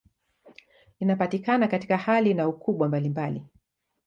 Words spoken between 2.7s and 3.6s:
mbalimbali.